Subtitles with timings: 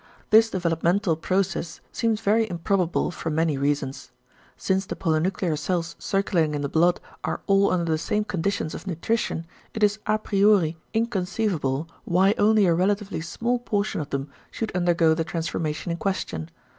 [0.31, 4.09] This developmental process seems very improbable for many reasons.
[4.57, 8.87] Since the polynuclear cells circulating in the blood are all under the same conditions of
[8.87, 9.45] nutrition,
[9.75, 15.13] it is à priori inconceivable why only a relatively small portion of them should undergo
[15.13, 16.49] the transformation in question.